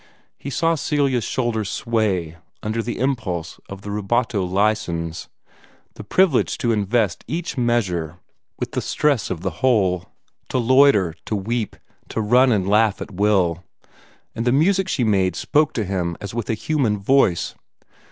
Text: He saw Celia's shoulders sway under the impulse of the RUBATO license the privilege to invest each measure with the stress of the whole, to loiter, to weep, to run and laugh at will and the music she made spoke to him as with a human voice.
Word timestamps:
He 0.39 0.49
saw 0.49 0.73
Celia's 0.73 1.23
shoulders 1.23 1.69
sway 1.69 2.37
under 2.63 2.81
the 2.81 2.97
impulse 2.97 3.59
of 3.69 3.83
the 3.83 3.91
RUBATO 3.91 4.43
license 4.43 5.29
the 5.93 6.03
privilege 6.03 6.57
to 6.57 6.71
invest 6.71 7.23
each 7.27 7.55
measure 7.55 8.17
with 8.57 8.71
the 8.71 8.81
stress 8.81 9.29
of 9.29 9.41
the 9.41 9.51
whole, 9.61 10.09
to 10.49 10.57
loiter, 10.57 11.13
to 11.25 11.35
weep, 11.35 11.75
to 12.09 12.19
run 12.19 12.51
and 12.51 12.67
laugh 12.67 12.99
at 12.99 13.11
will 13.11 13.63
and 14.33 14.43
the 14.43 14.51
music 14.51 14.87
she 14.89 15.03
made 15.03 15.35
spoke 15.35 15.71
to 15.73 15.85
him 15.85 16.17
as 16.19 16.33
with 16.33 16.49
a 16.49 16.55
human 16.55 16.97
voice. 16.97 17.53